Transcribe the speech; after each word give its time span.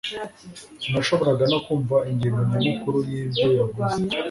sinashoboraga 0.81 1.43
no 1.51 1.59
kumva 1.65 1.97
ingingo 2.11 2.39
nyamukuru 2.49 2.97
y'ibyo 3.09 3.47
yavuze 3.57 3.97